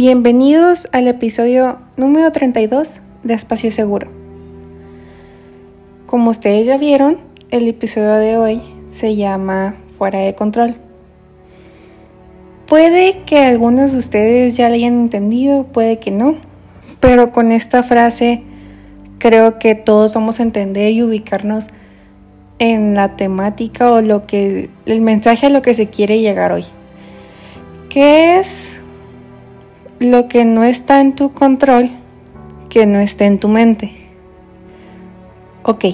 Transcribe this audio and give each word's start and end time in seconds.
Bienvenidos 0.00 0.88
al 0.92 1.08
episodio 1.08 1.80
número 1.96 2.30
32 2.30 3.00
de 3.24 3.34
Espacio 3.34 3.72
Seguro. 3.72 4.06
Como 6.06 6.30
ustedes 6.30 6.68
ya 6.68 6.78
vieron, 6.78 7.18
el 7.50 7.66
episodio 7.66 8.12
de 8.12 8.36
hoy 8.36 8.62
se 8.88 9.16
llama 9.16 9.74
Fuera 9.98 10.20
de 10.20 10.36
Control. 10.36 10.76
Puede 12.68 13.24
que 13.24 13.40
algunos 13.40 13.90
de 13.90 13.98
ustedes 13.98 14.56
ya 14.56 14.68
lo 14.68 14.76
hayan 14.76 15.00
entendido, 15.00 15.64
puede 15.64 15.98
que 15.98 16.12
no, 16.12 16.36
pero 17.00 17.32
con 17.32 17.50
esta 17.50 17.82
frase 17.82 18.44
creo 19.18 19.58
que 19.58 19.74
todos 19.74 20.14
vamos 20.14 20.38
a 20.38 20.44
entender 20.44 20.92
y 20.92 21.02
ubicarnos 21.02 21.70
en 22.60 22.94
la 22.94 23.16
temática 23.16 23.90
o 23.90 24.00
lo 24.00 24.28
que 24.28 24.70
el 24.86 25.00
mensaje 25.00 25.46
a 25.46 25.50
lo 25.50 25.60
que 25.60 25.74
se 25.74 25.88
quiere 25.88 26.20
llegar 26.20 26.52
hoy. 26.52 26.66
¿Qué 27.88 28.38
es 28.38 28.77
lo 29.98 30.28
que 30.28 30.44
no 30.44 30.64
está 30.64 31.00
en 31.00 31.14
tu 31.14 31.32
control 31.32 31.90
que 32.68 32.86
no 32.86 33.00
esté 33.00 33.26
en 33.26 33.38
tu 33.38 33.48
mente? 33.48 33.92
Ok, 35.64 35.86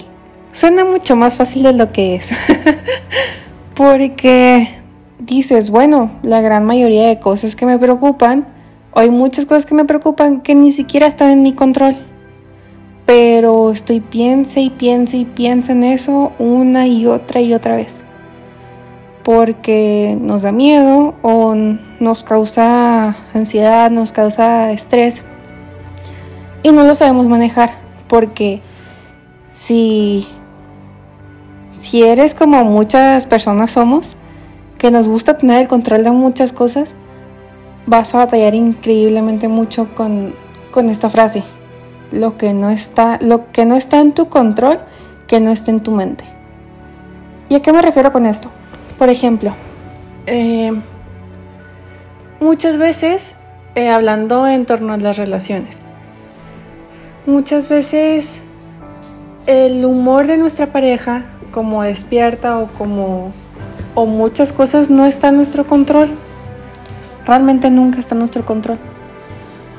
suena 0.53 0.85
mucho 0.85 1.17
más 1.17 1.37
fácil 1.37 1.63
de 1.63 1.73
lo 1.73 1.93
que 1.93 2.17
es. 2.17 2.31
Porque 3.75 4.69
dices, 5.19 5.71
bueno, 5.71 6.13
la 6.23 6.41
gran 6.41 6.65
mayoría 6.65 7.09
de 7.09 7.19
cosas 7.19 7.57
que 7.57 7.67
me 7.67 7.79
preocupan, 7.79 8.47
o 8.93 9.01
hay 9.01 9.11
muchas 9.11 9.47
cosas 9.47 9.67
que 9.67 9.75
me 9.75 9.85
preocupan 9.85 10.43
que 10.43 10.55
ni 10.55 10.71
siquiera 10.71 11.07
están 11.07 11.31
en 11.31 11.43
mi 11.43 11.55
control. 11.55 11.97
Pero 13.07 13.71
estoy 13.71 14.01
piense 14.01 14.61
y 14.61 14.71
piense 14.71 15.17
y 15.17 15.25
piense 15.25 15.73
en 15.73 15.85
eso 15.85 16.33
una 16.39 16.87
y 16.87 17.07
otra 17.07 17.41
y 17.41 17.53
otra 17.53 17.77
vez 17.77 18.05
porque 19.25 20.17
nos 20.21 20.43
da 20.43 20.53
miedo 20.53 21.15
o 21.23 21.55
nos 21.99 22.23
causa 22.23 23.17
ansiedad, 23.33 23.91
nos 23.91 24.13
causa 24.13 24.71
estrés 24.71 25.25
y 26.63 26.71
no 26.73 26.85
lo 26.85 26.95
sabemos 26.95 27.27
manejar 27.27 27.71
porque 28.07 28.61
si 29.51 30.27
si 31.79 32.03
eres 32.03 32.35
como 32.35 32.65
muchas 32.65 33.27
personas 33.27 33.73
somos 33.73 34.17
que 34.79 34.91
nos 34.91 35.09
gusta 35.09 35.39
tener 35.39 35.63
el 35.63 35.69
control 35.69 36.05
de 36.05 36.11
muchas 36.11 36.53
cosas 36.53 36.95
vas 37.87 38.15
a 38.15 38.19
batallar 38.19 38.55
increíblemente 38.55 39.49
mucho 39.49 39.95
con, 39.95 40.35
con 40.71 40.89
esta 40.89 41.09
frase 41.09 41.43
lo 42.13 42.37
que 42.37 42.53
no 42.53 42.71
está 42.71 43.19
lo 43.23 43.51
que 43.53 43.65
no 43.65 43.75
está 43.75 44.01
en 44.01 44.13
tu 44.13 44.29
control 44.29 44.81
que 45.27 45.41
no 45.41 45.51
esté 45.51 45.71
en 45.71 45.81
tu 45.81 45.93
mente 45.93 46.25
¿y 47.49 47.55
a 47.55 47.63
qué 47.63 47.73
me 47.73 47.81
refiero 47.83 48.13
con 48.13 48.27
esto? 48.27 48.51
Por 48.99 49.09
ejemplo, 49.09 49.55
eh, 50.27 50.73
muchas 52.41 52.77
veces, 52.77 53.35
eh, 53.75 53.89
hablando 53.89 54.47
en 54.47 54.67
torno 54.67 54.93
a 54.93 54.97
las 54.97 55.17
relaciones, 55.17 55.83
muchas 57.27 57.69
veces 57.69 58.41
el 59.47 59.85
humor 59.85 60.27
de 60.27 60.39
nuestra 60.39 60.67
pareja, 60.69 61.25
como 61.51 61.83
despierta 61.83 62.59
o 62.59 62.69
como 62.69 63.33
o 63.95 64.07
muchas 64.07 64.53
cosas 64.53 64.91
no 64.91 65.07
está 65.07 65.29
en 65.29 65.37
nuestro 65.37 65.67
control. 65.67 66.11
Realmente 67.27 67.71
nunca 67.71 68.01
está 68.01 68.15
en 68.15 68.21
nuestro 68.21 68.45
control. 68.45 68.79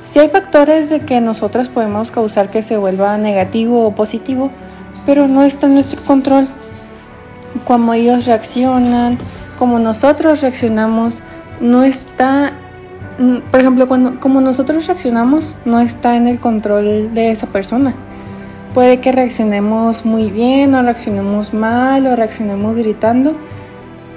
Si 0.03 0.19
hay 0.19 0.30
factores 0.30 0.89
de 0.89 1.02
que 1.02 1.19
nosotros 1.19 1.67
podemos 1.67 2.11
causar 2.11 2.49
que 2.49 2.61
se 2.61 2.77
vuelva 2.77 3.17
negativo 3.17 3.86
o 3.86 3.95
positivo, 3.95 4.52
pero 5.05 5.27
no 5.27 5.43
está 5.43 5.67
en 5.67 5.73
nuestro 5.73 6.02
control 6.03 6.47
cómo 7.66 7.94
ellos 7.94 8.25
reaccionan, 8.25 9.17
cómo 9.58 9.80
nosotros 9.80 10.42
reaccionamos, 10.42 11.22
no 11.59 11.84
está, 11.84 12.53
mm, 13.17 13.38
por 13.52 13.59
ejemplo, 13.59 13.88
cuando, 13.88 14.20
como 14.20 14.42
nosotros 14.42 14.88
reaccionamos, 14.88 15.54
no 15.66 15.80
está 15.80 16.16
en 16.16 16.27
el 16.27 16.39
control 16.39 17.14
de 17.14 17.32
esa 17.32 17.48
persona. 17.48 17.93
Puede 18.73 18.99
que 18.99 19.11
reaccionemos 19.11 20.05
muy 20.05 20.30
bien 20.30 20.76
o 20.76 20.82
reaccionemos 20.82 21.54
mal 21.54 22.05
o 22.08 22.16
reaccionemos 22.16 22.76
gritando, 22.76 23.38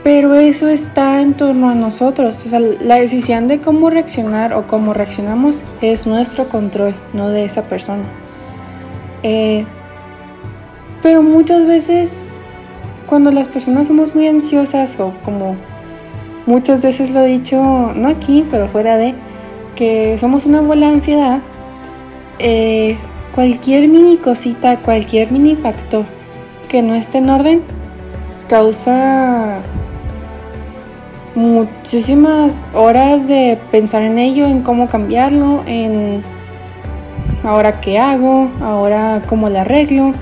pero 0.02 0.34
eso 0.34 0.68
está 0.68 1.20
en 1.22 1.34
torno 1.34 1.70
a 1.70 1.74
nosotros. 1.74 2.44
O 2.44 2.48
sea, 2.48 2.58
la 2.58 2.96
decisión 2.96 3.46
de 3.46 3.60
cómo 3.60 3.88
reaccionar 3.88 4.52
o 4.54 4.66
cómo 4.66 4.94
reaccionamos 4.94 5.60
es 5.80 6.06
nuestro 6.06 6.48
control, 6.48 6.96
no 7.12 7.28
de 7.28 7.44
esa 7.44 7.62
persona. 7.62 8.04
Eh, 9.22 9.64
pero 11.02 11.22
muchas 11.22 11.66
veces 11.66 12.22
cuando 13.08 13.30
las 13.30 13.48
personas 13.48 13.88
somos 13.88 14.14
muy 14.14 14.28
ansiosas 14.28 15.00
o 15.00 15.14
como 15.24 15.56
muchas 16.46 16.82
veces 16.82 17.10
lo 17.10 17.20
he 17.20 17.26
dicho, 17.26 17.92
no 17.96 18.08
aquí, 18.08 18.46
pero 18.50 18.68
fuera 18.68 18.96
de, 18.96 19.14
que 19.74 20.16
somos 20.18 20.44
una 20.44 20.60
bola 20.60 20.88
de 20.88 20.92
ansiedad, 20.94 21.40
eh, 22.38 22.96
cualquier 23.34 23.88
mini 23.88 24.18
cosita, 24.18 24.78
cualquier 24.80 25.32
mini 25.32 25.56
factor 25.56 26.04
que 26.68 26.82
no 26.82 26.94
esté 26.94 27.18
en 27.18 27.30
orden, 27.30 27.62
causa 28.46 29.62
muchísimas 31.34 32.66
horas 32.74 33.26
de 33.26 33.58
pensar 33.70 34.02
en 34.02 34.18
ello, 34.18 34.46
en 34.46 34.62
cómo 34.62 34.88
cambiarlo, 34.88 35.62
en 35.66 36.22
ahora 37.42 37.80
qué 37.80 37.98
hago, 37.98 38.50
ahora 38.60 39.22
cómo 39.26 39.48
lo 39.48 39.60
arreglo 39.60 40.12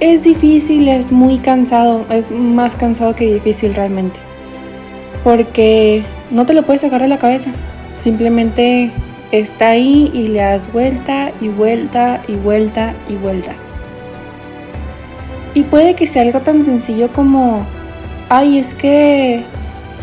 es 0.00 0.22
difícil, 0.22 0.88
es 0.88 1.10
muy 1.10 1.38
cansado, 1.38 2.06
es 2.10 2.30
más 2.30 2.76
cansado 2.76 3.14
que 3.14 3.32
difícil 3.34 3.74
realmente. 3.74 4.20
Porque 5.24 6.02
no 6.30 6.46
te 6.46 6.54
lo 6.54 6.62
puedes 6.62 6.82
sacar 6.82 7.02
de 7.02 7.08
la 7.08 7.18
cabeza. 7.18 7.50
Simplemente 7.98 8.90
está 9.32 9.68
ahí 9.70 10.10
y 10.14 10.28
le 10.28 10.40
das 10.40 10.72
vuelta 10.72 11.32
y 11.40 11.48
vuelta 11.48 12.22
y 12.28 12.34
vuelta 12.34 12.94
y 13.08 13.16
vuelta. 13.16 13.52
Y 15.54 15.64
puede 15.64 15.94
que 15.94 16.06
sea 16.06 16.22
algo 16.22 16.40
tan 16.40 16.62
sencillo 16.62 17.12
como, 17.12 17.66
ay, 18.28 18.58
es 18.58 18.74
que 18.74 19.42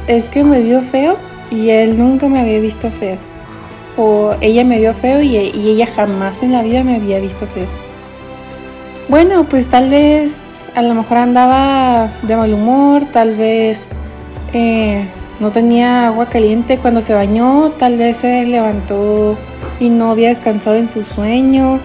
es 0.08 0.30
que 0.30 0.44
me 0.44 0.62
vio 0.62 0.82
feo 0.82 1.18
y 1.50 1.70
él 1.70 1.98
nunca 1.98 2.28
me 2.28 2.40
había 2.40 2.60
visto 2.60 2.92
feo. 2.92 3.18
O 3.98 4.36
ella 4.42 4.66
me 4.66 4.78
vio 4.78 4.94
feo 4.94 5.22
y, 5.22 5.38
y 5.38 5.70
ella 5.70 5.88
jamás 5.88 6.44
en 6.44 6.52
la 6.52 6.64
vida 6.64 6.84
me 6.84 6.96
había 6.96 7.20
visto 7.20 7.48
feo 7.48 7.85
bueno, 9.08 9.46
pues 9.46 9.68
tal 9.68 9.90
vez 9.90 10.66
a 10.76 10.82
lo 10.82 10.94
mejor 10.94 11.18
andaba 11.18 12.12
de 12.24 12.36
mal 12.36 12.54
humor, 12.54 13.04
tal 13.12 13.36
vez 13.36 13.88
eh, 14.54 15.06
no 15.40 15.52
tenía 15.52 16.08
agua 16.08 16.28
caliente 16.28 16.78
cuando 16.78 17.02
se 17.02 17.14
bañó, 17.14 17.72
tal 17.78 17.98
vez 17.98 18.18
se 18.18 18.46
levantó 18.46 19.38
y 19.80 19.90
no 19.90 20.12
había 20.12 20.30
descansado 20.30 20.76
en 20.76 20.90
su 20.90 21.04
sueño. 21.04 21.80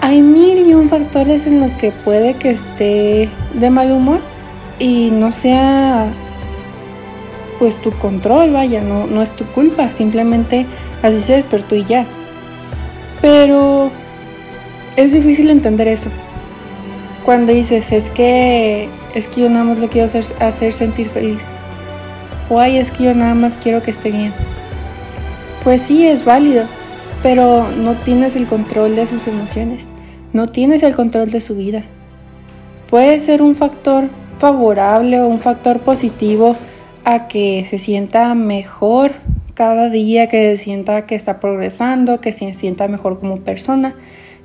Hay 0.00 0.22
mil 0.22 0.66
y 0.66 0.74
un 0.74 0.88
factores 0.88 1.46
en 1.46 1.60
los 1.60 1.72
que 1.74 1.90
puede 1.90 2.34
que 2.34 2.50
esté 2.50 3.30
de 3.54 3.70
mal 3.70 3.90
humor 3.92 4.20
y 4.78 5.10
no 5.10 5.32
sea 5.32 6.06
pues 7.58 7.76
tu 7.80 7.90
control, 7.92 8.52
vaya, 8.52 8.82
no, 8.82 9.06
no 9.06 9.22
es 9.22 9.30
tu 9.30 9.46
culpa, 9.46 9.90
simplemente 9.90 10.66
así 11.02 11.20
se 11.20 11.34
despertó 11.34 11.74
y 11.74 11.84
ya. 11.84 12.04
Pero 13.22 13.75
es 14.96 15.12
difícil 15.12 15.50
entender 15.50 15.88
eso. 15.88 16.10
Cuando 17.24 17.52
dices, 17.52 17.92
es 17.92 18.10
que 18.10 18.88
es 19.14 19.28
que 19.28 19.42
yo 19.42 19.50
nada 19.50 19.64
más 19.64 19.78
lo 19.78 19.88
quiero 19.88 20.06
hacer, 20.06 20.24
hacer 20.40 20.72
sentir 20.72 21.08
feliz. 21.08 21.50
O 22.48 22.60
ay, 22.60 22.78
es 22.78 22.90
que 22.90 23.04
yo 23.04 23.14
nada 23.14 23.34
más 23.34 23.56
quiero 23.56 23.82
que 23.82 23.90
esté 23.90 24.10
bien. 24.10 24.32
Pues 25.64 25.82
sí, 25.82 26.06
es 26.06 26.24
válido, 26.24 26.64
pero 27.22 27.68
no 27.72 27.94
tienes 27.94 28.36
el 28.36 28.46
control 28.46 28.94
de 28.94 29.06
sus 29.06 29.26
emociones. 29.26 29.88
No 30.32 30.48
tienes 30.48 30.82
el 30.82 30.94
control 30.94 31.30
de 31.30 31.40
su 31.40 31.56
vida. 31.56 31.84
Puede 32.90 33.18
ser 33.20 33.42
un 33.42 33.56
factor 33.56 34.10
favorable 34.38 35.20
o 35.20 35.26
un 35.26 35.40
factor 35.40 35.80
positivo 35.80 36.56
a 37.04 37.26
que 37.26 37.66
se 37.68 37.78
sienta 37.78 38.34
mejor 38.34 39.12
cada 39.54 39.88
día, 39.88 40.28
que 40.28 40.56
se 40.56 40.62
sienta 40.62 41.06
que 41.06 41.14
está 41.14 41.40
progresando, 41.40 42.20
que 42.20 42.32
se 42.32 42.52
sienta 42.52 42.86
mejor 42.86 43.18
como 43.18 43.38
persona 43.38 43.94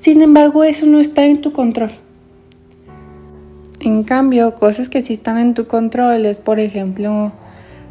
sin 0.01 0.23
embargo, 0.23 0.63
eso 0.63 0.87
no 0.87 0.99
está 0.99 1.25
en 1.25 1.41
tu 1.41 1.53
control. 1.53 1.91
En 3.79 4.03
cambio, 4.03 4.55
cosas 4.55 4.89
que 4.89 5.03
sí 5.03 5.13
están 5.13 5.37
en 5.37 5.53
tu 5.53 5.67
control 5.67 6.25
es, 6.25 6.39
por 6.39 6.59
ejemplo, 6.59 7.31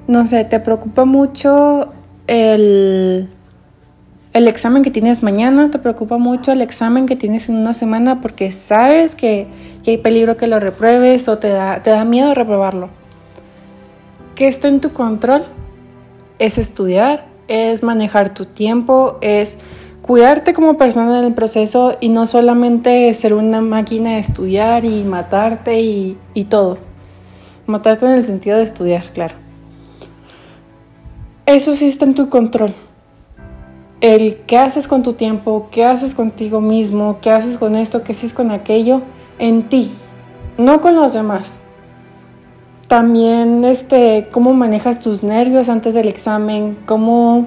no 0.09 0.27
sé, 0.27 0.45
te 0.45 0.59
preocupa 0.59 1.05
mucho 1.05 1.93
el, 2.27 3.29
el 4.33 4.49
examen 4.49 4.83
que 4.83 4.91
tienes 4.91 5.23
mañana, 5.23 5.71
te 5.71 5.79
preocupa 5.79 6.19
mucho 6.19 6.51
el 6.51 6.63
examen 6.63 7.07
que 7.07 7.15
tienes 7.15 7.49
en 7.49 7.55
una 7.55 7.75
semana 7.75 8.21
porque 8.21 8.51
sabes 8.51 9.15
que, 9.15 9.47
que 9.85 9.93
hay 9.93 9.99
peligro 9.99 10.37
que 10.37 10.49
lo 10.49 10.59
repruebes 10.59 11.29
o 11.29 11.39
te 11.39 11.49
da, 11.51 11.81
te 11.85 11.91
da 11.91 12.05
miedo 12.05 12.35
reprobarlo. 12.35 12.91
¿Qué 14.35 14.49
está 14.49 14.67
en 14.67 14.81
tu 14.81 14.93
control? 14.93 15.45
Es 16.41 16.59
estudiar, 16.59 17.29
es 17.47 17.85
manejar 17.85 18.35
tu 18.35 18.47
tiempo, 18.47 19.19
es 19.21 19.59
cuidarte 20.03 20.53
como 20.53 20.77
persona 20.77 21.19
en 21.19 21.27
el 21.27 21.35
proceso 21.35 21.97
y 22.01 22.09
no 22.09 22.27
solamente 22.27 23.13
ser 23.15 23.35
una 23.35 23.61
máquina 23.61 24.11
de 24.11 24.19
estudiar 24.19 24.85
y 24.85 25.03
matarte 25.05 25.81
y, 25.81 26.17
todo. 26.49 26.79
Matarte 27.67 28.07
en 28.07 28.13
el 28.13 28.25
sentido 28.25 28.57
de 28.57 28.65
estudiar, 28.65 29.05
claro. 29.13 29.35
Eso 31.47 31.75
sí 31.77 31.89
está 31.89 32.05
en 32.05 32.15
tu 32.15 32.29
control. 32.29 32.75
el 34.01 34.37
qué 34.47 34.57
haces 34.57 34.89
con 34.89 35.03
tu 35.03 35.13
tiempo, 35.13 35.69
qué 35.71 35.85
haces 35.85 36.15
contigo 36.15 36.61
mismo, 36.61 37.19
qué 37.21 37.31
haces 37.31 37.59
con 37.59 37.77
esto, 37.77 38.03
qué 38.03 38.13
haces 38.13 38.33
con 38.33 38.51
aquello, 38.51 39.03
en 39.39 39.69
ti, 39.69 39.91
no 40.57 40.81
con 40.81 40.97
los 40.97 41.13
demás. 41.13 41.57
También 42.89 43.63
este, 43.65 44.29
cómo 44.33 44.53
manejas 44.55 45.01
tus 45.01 45.23
nervios 45.23 45.69
antes 45.69 45.95
del 45.95 46.09
examen, 46.09 46.77
cómo 46.87 47.47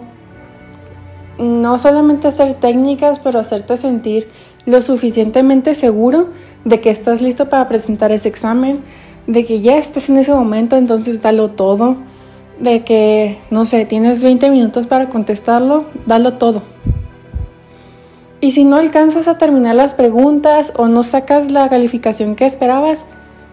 no 1.37 1.77
solamente 1.77 2.27
hacer 2.27 2.55
técnicas, 2.55 3.19
pero 3.19 3.39
hacerte 3.39 3.77
sentir 3.77 4.29
lo 4.65 4.81
suficientemente 4.81 5.73
seguro 5.73 6.29
de 6.65 6.79
que 6.79 6.89
estás 6.89 7.21
listo 7.21 7.49
para 7.49 7.67
presentar 7.67 8.11
ese 8.11 8.29
examen, 8.29 8.79
de 9.27 9.45
que 9.45 9.61
ya 9.61 9.77
estás 9.77 10.09
en 10.09 10.17
ese 10.17 10.33
momento, 10.33 10.75
entonces 10.75 11.21
dalo 11.21 11.51
todo, 11.51 11.97
de 12.59 12.83
que, 12.83 13.39
no 13.49 13.65
sé, 13.65 13.85
tienes 13.85 14.23
20 14.23 14.49
minutos 14.49 14.87
para 14.87 15.09
contestarlo, 15.09 15.85
dalo 16.05 16.33
todo. 16.33 16.61
Y 18.39 18.51
si 18.51 18.65
no 18.65 18.75
alcanzas 18.75 19.27
a 19.27 19.37
terminar 19.37 19.75
las 19.75 19.93
preguntas 19.93 20.73
o 20.75 20.87
no 20.87 21.03
sacas 21.03 21.51
la 21.51 21.69
calificación 21.69 22.35
que 22.35 22.45
esperabas, 22.45 23.05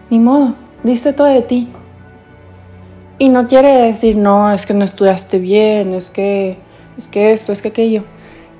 ni 0.09 0.19
modo, 0.19 0.55
diste 0.83 1.13
todo 1.13 1.27
de 1.27 1.41
ti. 1.41 1.69
Y 3.17 3.29
no 3.29 3.47
quiere 3.47 3.69
decir, 3.69 4.17
no, 4.17 4.51
es 4.51 4.65
que 4.65 4.73
no 4.73 4.83
estudiaste 4.83 5.39
bien, 5.39 5.93
es 5.93 6.09
que, 6.09 6.57
es 6.97 7.07
que 7.07 7.31
esto, 7.31 7.51
es 7.51 7.61
que 7.61 7.69
aquello. 7.69 8.03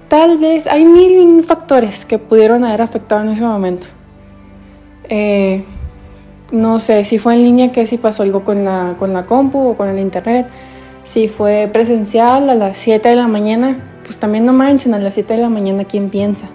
Tal 0.07 0.37
vez 0.37 0.67
hay 0.67 0.85
mil 0.85 1.43
factores 1.43 2.05
que 2.05 2.17
pudieron 2.17 2.65
haber 2.65 2.81
afectado 2.81 3.21
en 3.21 3.29
ese 3.29 3.43
momento. 3.43 3.87
Eh, 5.07 5.63
no 6.51 6.79
sé 6.79 7.05
si 7.05 7.17
fue 7.17 7.33
en 7.35 7.43
línea, 7.43 7.71
que 7.71 7.87
si 7.87 7.97
pasó 7.97 8.23
algo 8.23 8.43
con 8.43 8.65
la, 8.65 8.95
con 8.99 9.13
la 9.13 9.25
compu 9.25 9.69
o 9.69 9.77
con 9.77 9.87
el 9.89 9.99
internet. 9.99 10.47
Si 11.03 11.27
fue 11.27 11.69
presencial 11.71 12.49
a 12.49 12.55
las 12.55 12.77
7 12.77 13.09
de 13.09 13.15
la 13.15 13.27
mañana, 13.27 13.79
pues 14.03 14.17
también 14.17 14.45
no 14.45 14.53
manchen, 14.53 14.93
a 14.93 14.99
las 14.99 15.13
7 15.13 15.35
de 15.35 15.41
la 15.41 15.49
mañana, 15.49 15.85
¿quién 15.85 16.09
piensa? 16.09 16.47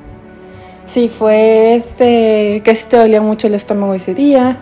Si 0.85 1.09
fue 1.09 1.75
este, 1.75 2.63
que 2.63 2.75
si 2.75 2.87
te 2.89 2.97
dolía 2.97 3.21
mucho 3.21 3.47
el 3.47 3.55
estómago 3.55 3.95
ese 3.95 4.15
día, 4.15 4.59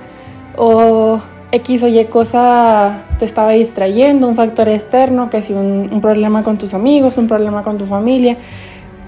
o 0.57 1.21
X 1.55 1.85
o 1.85 1.89
Y 1.89 2.05
cosa 2.07 3.05
te 3.19 3.25
estaba 3.25 3.53
distrayendo, 3.53 4.27
un 4.27 4.35
factor 4.35 4.69
externo, 4.69 5.31
que 5.31 5.41
si 5.41 5.53
un, 5.53 5.89
un 5.93 6.01
problema 6.01 6.43
con 6.43 6.59
tus 6.59 6.75
amigos, 6.75 7.17
un 7.17 7.29
problema 7.29 7.63
con 7.63 7.79
tu 7.79 7.87
familia, 7.87 8.37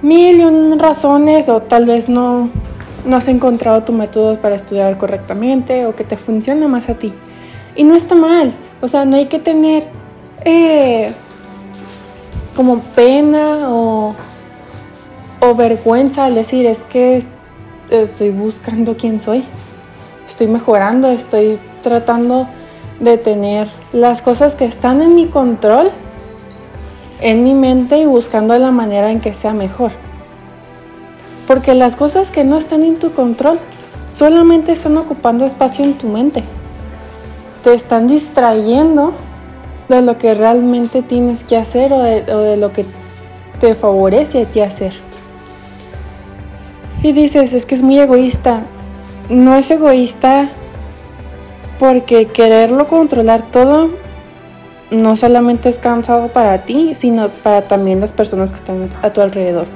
mil 0.03 0.41
y 0.41 0.45
un 0.45 0.79
razones, 0.79 1.49
o 1.49 1.63
tal 1.63 1.87
vez 1.87 2.09
no, 2.09 2.49
no 3.05 3.17
has 3.17 3.27
encontrado 3.27 3.83
tu 3.83 3.93
método 3.93 4.39
para 4.41 4.55
estudiar 4.55 4.97
correctamente 4.97 5.87
o 5.87 5.97
que 5.97 6.05
te 6.05 6.17
funcione 6.17 6.69
más 6.69 6.89
a 6.89 6.95
ti. 6.95 7.13
Y 7.75 7.83
no 7.83 7.97
está 7.97 8.15
mal, 8.15 8.53
o 8.81 8.87
sea, 8.87 9.05
no 9.05 9.17
hay 9.17 9.27
que 9.27 9.41
tener 9.41 9.89
eh, 10.45 11.13
como 12.55 12.79
pena 12.95 13.71
o, 13.71 14.15
o 15.41 15.55
vergüenza 15.57 16.27
al 16.27 16.37
decir 16.37 16.65
es 16.65 16.85
que 16.85 17.21
estoy 17.91 18.31
buscando 18.31 18.97
quién 18.97 19.19
soy, 19.19 19.45
estoy 20.29 20.47
mejorando, 20.47 21.09
estoy 21.09 21.59
tratando 21.87 22.49
de 22.99 23.17
tener 23.17 23.69
las 23.93 24.23
cosas 24.23 24.57
que 24.57 24.65
están 24.65 25.03
en 25.03 25.15
mi 25.15 25.27
control 25.27 25.93
en 27.21 27.45
mi 27.45 27.55
mente 27.55 27.99
y 27.99 28.07
buscando 28.07 28.59
la 28.59 28.73
manera 28.73 29.13
en 29.13 29.21
que 29.21 29.33
sea 29.35 29.53
mejor. 29.53 29.93
Porque 31.47 31.75
las 31.75 31.95
cosas 31.95 32.33
que 32.33 32.43
no 32.43 32.59
están 32.59 32.83
en 32.83 32.97
tu 32.97 33.13
control 33.13 33.61
solamente 34.13 34.73
están 34.73 34.97
ocupando 34.97 35.47
espacio 35.47 35.85
en 35.85 35.95
tu 35.95 36.09
mente. 36.09 36.43
Te 37.63 37.73
están 37.73 38.09
distrayendo 38.09 39.13
de 39.89 40.03
lo 40.03 40.19
que 40.19 40.35
realmente 40.35 41.03
tienes 41.03 41.45
que 41.45 41.57
hacer 41.57 41.93
o 41.93 42.03
de, 42.03 42.57
lo 42.57 42.73
que 42.73 42.85
te 43.61 43.77
favorece 43.77 44.43
a 44.43 44.47
ti 44.47 44.61
hacer. 44.61 44.93
Y 47.01 47.13
dices, 47.13 47.53
es 47.53 47.65
que 47.65 47.77
es 47.77 47.83
muy 47.83 47.99
egoísta. 48.01 48.63
No 49.29 49.55
es 49.55 49.71
egoísta 49.71 50.51
porque 51.79 52.27
quererlo 52.27 52.87
controlar 52.89 53.43
todo 53.43 53.91
no 54.91 55.17
solamente 55.17 55.69
es 55.69 55.79
cansado 55.79 56.29
para 56.29 56.59
ti, 56.59 56.95
sino 56.99 57.29
para 57.29 57.63
también 57.63 58.01
las 58.01 58.13
personas 58.13 58.53
que 58.53 58.59
están 58.59 58.89
a 59.03 59.11
tu 59.11 59.21
alrededor. 59.21 59.67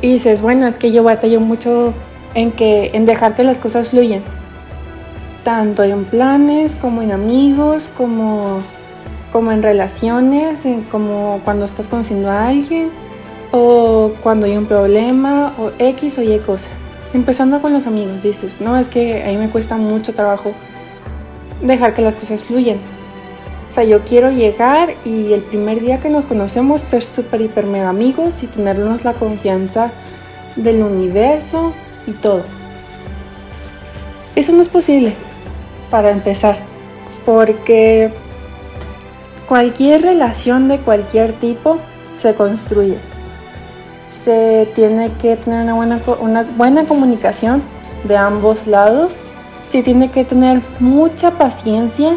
Y 0.00 0.12
dices, 0.12 0.40
bueno, 0.40 0.66
es 0.66 0.78
que 0.78 0.92
yo 0.92 1.02
batallo 1.02 1.40
mucho 1.40 1.92
en, 2.34 2.52
que, 2.52 2.90
en 2.94 3.04
dejar 3.04 3.34
que 3.34 3.42
las 3.42 3.58
cosas 3.58 3.88
fluyan. 3.88 4.22
Tanto 5.42 5.82
en 5.82 6.04
planes, 6.04 6.76
como 6.76 7.02
en 7.02 7.10
amigos, 7.10 7.90
como, 7.96 8.60
como 9.32 9.50
en 9.50 9.62
relaciones, 9.62 10.60
como 10.90 11.40
cuando 11.44 11.64
estás 11.64 11.88
conociendo 11.88 12.30
a 12.30 12.48
alguien, 12.48 12.90
o 13.50 14.12
cuando 14.22 14.46
hay 14.46 14.56
un 14.56 14.66
problema, 14.66 15.52
o 15.58 15.72
X 15.78 16.18
o 16.18 16.22
Y 16.22 16.38
cosa. 16.38 16.70
Empezando 17.14 17.60
con 17.60 17.72
los 17.72 17.86
amigos, 17.86 18.22
dices, 18.22 18.60
no, 18.60 18.76
es 18.76 18.88
que 18.88 19.24
a 19.24 19.28
mí 19.28 19.36
me 19.36 19.48
cuesta 19.48 19.76
mucho 19.76 20.14
trabajo 20.14 20.52
dejar 21.62 21.94
que 21.94 22.02
las 22.02 22.16
cosas 22.16 22.42
fluyan. 22.42 22.78
O 23.68 23.72
sea, 23.72 23.84
yo 23.84 24.00
quiero 24.00 24.30
llegar 24.30 24.94
y 25.04 25.32
el 25.32 25.42
primer 25.42 25.80
día 25.80 26.00
que 26.00 26.08
nos 26.08 26.24
conocemos 26.24 26.80
ser 26.80 27.04
súper, 27.04 27.42
hiper, 27.42 27.66
mega 27.66 27.90
amigos 27.90 28.42
y 28.42 28.46
tenernos 28.46 29.04
la 29.04 29.12
confianza 29.12 29.92
del 30.56 30.82
universo 30.82 31.72
y 32.06 32.12
todo. 32.12 32.42
Eso 34.34 34.52
no 34.52 34.62
es 34.62 34.68
posible, 34.68 35.14
para 35.90 36.10
empezar, 36.10 36.58
porque 37.26 38.10
cualquier 39.46 40.02
relación 40.02 40.68
de 40.68 40.78
cualquier 40.78 41.32
tipo 41.32 41.78
se 42.22 42.34
construye. 42.34 42.98
Se 44.12 44.68
tiene 44.74 45.12
que 45.14 45.36
tener 45.36 45.62
una 45.62 45.74
buena, 45.74 46.00
una 46.20 46.42
buena 46.42 46.84
comunicación 46.84 47.62
de 48.04 48.16
ambos 48.16 48.66
lados. 48.66 49.18
Se 49.68 49.82
tiene 49.82 50.10
que 50.10 50.24
tener 50.24 50.62
mucha 50.80 51.32
paciencia 51.32 52.16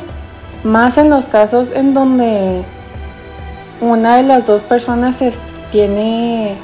más 0.64 0.98
en 0.98 1.10
los 1.10 1.28
casos 1.28 1.72
en 1.72 1.94
donde 1.94 2.64
una 3.82 4.18
de 4.18 4.24
las 4.24 4.48
dos 4.48 4.62
personas 4.62 5.22
tiene 5.72 6.56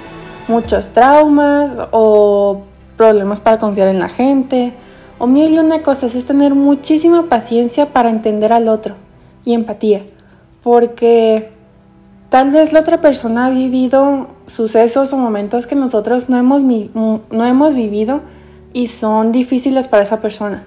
muchos 0.48 0.94
traumas 0.94 1.82
o 1.92 2.62
problemas 2.96 3.40
para 3.40 3.58
confiar 3.58 3.90
en 3.90 4.00
la 4.00 4.10
gente 4.10 4.74
o 5.18 5.28
mil 5.28 5.52
y 5.52 5.60
una 5.60 5.82
cosa 5.82 6.06
es 6.06 6.26
tener 6.26 6.56
muchísima 6.56 7.24
paciencia 7.24 7.88
para 7.88 8.10
entender 8.10 8.54
al 8.54 8.70
otro 8.70 8.96
y 9.44 9.54
empatía 9.54 10.04
porque 10.64 11.50
tal 12.30 12.52
vez 12.52 12.74
la 12.74 12.82
otra 12.82 13.02
persona 13.02 13.48
ha 13.48 13.50
vivido 13.50 14.28
sucesos 14.48 15.14
o 15.14 15.18
momentos 15.18 15.68
que 15.68 15.76
nosotros 15.76 16.30
no 16.30 16.38
hemos, 16.38 16.62
no 16.64 17.46
hemos 17.46 17.74
vivido 17.74 18.22
y 18.74 18.88
son 18.88 19.32
difíciles 19.32 19.88
para 19.88 20.04
esa 20.04 20.22
persona. 20.22 20.66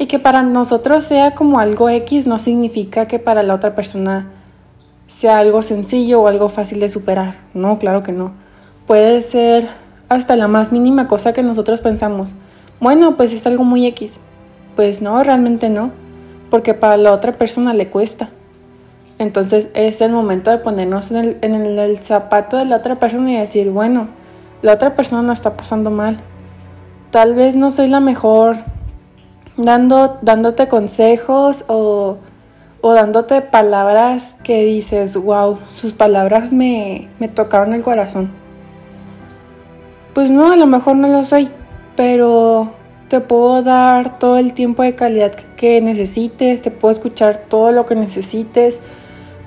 Y 0.00 0.06
que 0.06 0.18
para 0.18 0.42
nosotros 0.42 1.04
sea 1.04 1.34
como 1.34 1.60
algo 1.60 1.90
X 1.90 2.26
no 2.26 2.38
significa 2.38 3.04
que 3.04 3.18
para 3.18 3.42
la 3.42 3.54
otra 3.54 3.74
persona 3.74 4.30
sea 5.06 5.38
algo 5.40 5.60
sencillo 5.60 6.22
o 6.22 6.26
algo 6.26 6.48
fácil 6.48 6.80
de 6.80 6.88
superar. 6.88 7.36
No, 7.52 7.78
claro 7.78 8.02
que 8.02 8.10
no. 8.10 8.32
Puede 8.86 9.20
ser 9.20 9.68
hasta 10.08 10.36
la 10.36 10.48
más 10.48 10.72
mínima 10.72 11.06
cosa 11.06 11.34
que 11.34 11.42
nosotros 11.42 11.82
pensamos. 11.82 12.34
Bueno, 12.80 13.18
pues 13.18 13.34
es 13.34 13.46
algo 13.46 13.62
muy 13.62 13.84
X. 13.88 14.20
Pues 14.74 15.02
no, 15.02 15.22
realmente 15.22 15.68
no. 15.68 15.90
Porque 16.48 16.72
para 16.72 16.96
la 16.96 17.12
otra 17.12 17.36
persona 17.36 17.74
le 17.74 17.88
cuesta. 17.88 18.30
Entonces 19.18 19.68
es 19.74 20.00
el 20.00 20.12
momento 20.12 20.50
de 20.50 20.56
ponernos 20.56 21.10
en 21.10 21.16
el, 21.18 21.38
en 21.42 21.54
el 21.54 21.98
zapato 21.98 22.56
de 22.56 22.64
la 22.64 22.76
otra 22.76 22.98
persona 22.98 23.32
y 23.32 23.36
decir, 23.36 23.68
bueno, 23.68 24.08
la 24.62 24.72
otra 24.72 24.96
persona 24.96 25.20
no 25.20 25.34
está 25.34 25.58
pasando 25.58 25.90
mal. 25.90 26.16
Tal 27.10 27.34
vez 27.34 27.54
no 27.54 27.70
soy 27.70 27.88
la 27.88 28.00
mejor 28.00 28.56
dando, 29.62 30.18
dándote 30.22 30.68
consejos 30.68 31.64
o, 31.68 32.18
dándote 32.82 33.42
palabras 33.42 34.36
que 34.42 34.64
dices, 34.64 35.16
wow, 35.16 35.58
sus 35.74 35.92
palabras 35.92 36.52
me, 36.52 37.08
me 37.18 37.28
tocaron 37.28 37.74
el 37.74 37.82
corazón. 37.82 38.30
Pues 40.14 40.30
no, 40.30 40.52
a 40.52 40.56
lo 40.56 40.66
mejor 40.66 40.96
no 40.96 41.08
lo 41.08 41.24
soy, 41.24 41.50
pero 41.96 42.72
te 43.08 43.20
puedo 43.20 43.62
dar 43.62 44.18
todo 44.18 44.38
el 44.38 44.54
tiempo 44.54 44.82
de 44.82 44.94
calidad 44.94 45.32
que 45.56 45.80
necesites, 45.80 46.62
te 46.62 46.70
puedo 46.70 46.92
escuchar 46.92 47.44
todo 47.48 47.72
lo 47.72 47.86
que 47.86 47.94
necesites, 47.94 48.80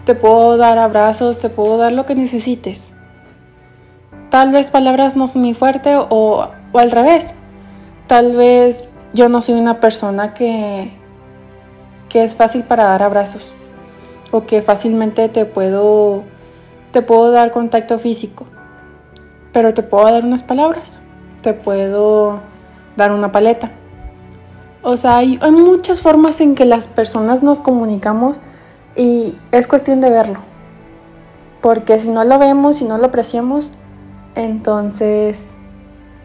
te 0.05 0.15
puedo 0.15 0.57
dar 0.57 0.77
abrazos, 0.77 1.39
te 1.39 1.49
puedo 1.49 1.77
dar 1.77 1.91
lo 1.91 2.05
que 2.05 2.15
necesites. 2.15 2.91
Tal 4.29 4.51
vez 4.51 4.71
palabras 4.71 5.15
no 5.15 5.27
son 5.27 5.43
muy 5.43 5.53
fuerte 5.53 5.95
o, 5.95 6.07
o 6.09 6.79
al 6.79 6.91
revés. 6.91 7.33
Tal 8.07 8.35
vez 8.35 8.92
yo 9.13 9.29
no 9.29 9.41
soy 9.41 9.55
una 9.55 9.79
persona 9.79 10.33
que, 10.33 10.91
que 12.09 12.23
es 12.23 12.35
fácil 12.35 12.63
para 12.63 12.85
dar 12.85 13.03
abrazos 13.03 13.55
o 14.31 14.45
que 14.45 14.61
fácilmente 14.61 15.29
te 15.29 15.45
puedo, 15.45 16.23
te 16.91 17.01
puedo 17.01 17.31
dar 17.31 17.51
contacto 17.51 17.99
físico, 17.99 18.45
pero 19.51 19.73
te 19.73 19.83
puedo 19.83 20.05
dar 20.05 20.25
unas 20.25 20.41
palabras, 20.41 20.97
te 21.41 21.53
puedo 21.53 22.39
dar 22.97 23.11
una 23.11 23.31
paleta. 23.31 23.71
O 24.81 24.97
sea, 24.97 25.17
hay, 25.17 25.39
muchas 25.51 26.01
formas 26.01 26.41
en 26.41 26.55
que 26.55 26.65
las 26.65 26.87
personas 26.87 27.41
nos 27.41 27.59
comunicamos 27.61 28.41
y 28.95 29.37
es 29.51 29.67
cuestión 29.67 30.01
de 30.01 30.09
verlo. 30.09 30.39
Porque 31.61 31.99
si 31.99 32.09
no 32.09 32.25
lo 32.25 32.37
vemos, 32.37 32.77
si 32.77 32.85
no 32.85 32.97
lo 32.97 33.05
apreciamos, 33.05 33.71
entonces 34.35 35.57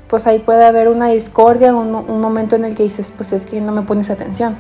pues 0.08 0.26
ahí 0.26 0.38
puede 0.38 0.64
haber 0.64 0.88
una 0.88 1.08
discordia, 1.08 1.74
un, 1.74 2.20
momento 2.20 2.56
en 2.56 2.64
el 2.64 2.74
que 2.74 2.82
dices, 2.82 3.12
pues 3.14 3.32
es 3.32 3.44
que 3.44 3.60
no 3.60 3.72
me 3.72 3.82
pones 3.82 4.10
atención. 4.10 4.56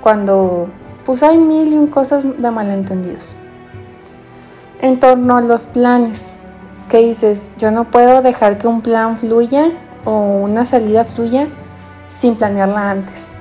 Cuando 0.00 0.68
pues 1.04 1.22
hay 1.22 1.36
mil 1.36 1.72
y 1.72 1.76
un 1.76 1.88
cosas 1.88 2.24
de 2.24 2.50
malentendidos. 2.50 3.34
En 4.80 4.98
torno 4.98 5.36
a 5.36 5.42
los 5.42 5.66
planes, 5.66 6.32
¿qué 6.88 6.98
dices? 6.98 7.54
Yo 7.58 7.70
no 7.70 7.90
puedo 7.90 8.22
dejar 8.22 8.58
que 8.58 8.66
un 8.66 8.80
plan 8.80 9.18
fluya 9.18 9.70
o 10.04 10.38
una 10.42 10.64
salida 10.64 11.04
fluya 11.04 11.48
sin 12.08 12.36
planearla 12.36 12.90
antes. 12.90 13.34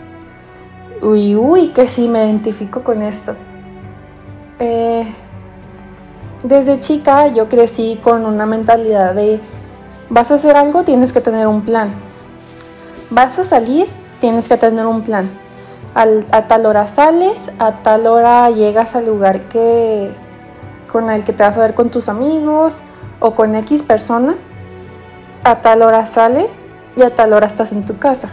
Uy, 1.02 1.36
uy, 1.36 1.70
que 1.70 1.88
sí 1.88 2.08
me 2.08 2.26
identifico 2.26 2.84
con 2.84 3.02
esto. 3.02 3.36
Eh, 4.60 5.06
desde 6.44 6.80
chica 6.80 7.28
yo 7.28 7.48
crecí 7.48 8.00
con 8.04 8.26
una 8.26 8.46
mentalidad 8.46 9.16
de 9.16 9.40
vas 10.14 10.30
a 10.30 10.36
hacer 10.36 10.56
algo, 10.56 10.84
tienes 10.84 11.12
que 11.12 11.22
tener 11.22 11.48
un 11.48 11.62
plan. 11.62 11.92
Vas 13.10 13.40
a 13.40 13.44
salir, 13.44 13.88
tienes 14.22 14.48
que 14.48 14.58
tener 14.58 14.86
un 14.86 15.02
plan. 15.02 15.30
a 15.96 16.48
tal 16.48 16.66
hora 16.66 16.88
sales, 16.88 17.52
a 17.60 17.84
tal 17.84 18.08
hora 18.08 18.50
llegas 18.50 18.96
al 18.96 19.06
lugar 19.08 19.42
que 19.50 20.12
con 20.92 21.10
el 21.10 21.24
que 21.24 21.34
te 21.34 21.44
vas 21.44 21.58
a 21.58 21.62
ver 21.62 21.74
con 21.74 21.90
tus 21.90 22.10
amigos 22.10 22.82
o 23.20 23.34
con 23.34 23.56
X 23.56 23.82
persona. 23.82 24.36
A 25.44 25.62
tal 25.62 25.82
hora 25.82 26.06
sales 26.06 26.62
y 26.96 27.02
a 27.02 27.14
tal 27.16 27.34
hora 27.34 27.48
estás 27.48 27.72
en 27.72 27.86
tu 27.86 27.98
casa. 27.98 28.30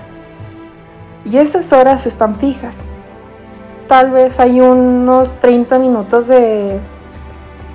Y 1.25 1.39
esas 1.39 1.73
horas 1.73 2.07
están 2.07 2.37
fijas. 2.37 2.77
Tal 3.89 4.11
vez 4.11 4.39
hay 4.39 4.61
unos 4.61 5.33
30 5.41 5.79
minutos 5.79 6.29
de, 6.29 6.79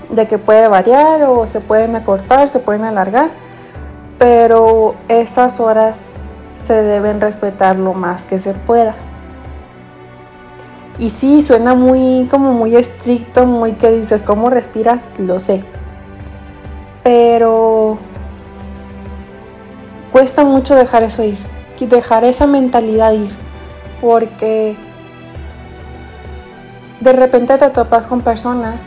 de 0.10 0.28
que 0.28 0.38
puede 0.38 0.68
variar 0.68 1.24
o 1.24 1.46
se 1.48 1.60
pueden 1.60 1.96
acortar, 1.96 2.48
se 2.48 2.60
pueden 2.60 2.86
alargar, 2.86 3.32
pero 4.18 4.96
esas 5.08 5.60
horas 5.60 6.04
se 6.56 6.74
deben 6.74 7.22
respetar 7.22 7.78
lo 7.78 7.94
más 7.94 8.26
que 8.26 8.40
se 8.40 8.54
pueda. 8.54 8.96
Y 10.98 11.10
sí, 11.10 11.42
suena 11.42 11.76
muy 11.76 12.28
como 12.32 12.54
muy 12.54 12.76
estricto, 12.76 13.46
muy 13.46 13.74
que 13.74 13.92
dices, 13.92 14.24
¿cómo 14.24 14.50
respiras? 14.50 15.10
Lo 15.18 15.40
sé. 15.40 15.64
Pero 17.04 17.98
cuesta 20.12 20.46
mucho 20.46 20.76
dejar 20.76 21.04
eso 21.04 21.24
ir 21.24 21.56
dejar 21.86 22.24
esa 22.24 22.48
mentalidad 22.48 23.12
ir, 23.12 23.30
porque 24.00 24.78
de 27.02 27.14
repente 27.14 27.58
te 27.58 27.70
topas 27.70 28.08
con 28.08 28.22
personas 28.22 28.86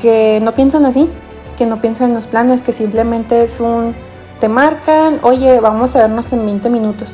que 0.00 0.40
no 0.42 0.54
piensan 0.54 0.86
así, 0.86 1.10
que 1.58 1.66
no 1.66 1.80
piensan 1.80 2.08
en 2.08 2.14
los 2.14 2.26
planes, 2.26 2.62
que 2.62 2.72
simplemente 2.72 3.44
es 3.44 3.60
un, 3.60 3.94
te 4.40 4.48
marcan, 4.48 5.20
oye, 5.22 5.60
vamos 5.60 5.96
a 5.96 6.00
vernos 6.00 6.32
en 6.32 6.44
20 6.44 6.70
minutos. 6.70 7.12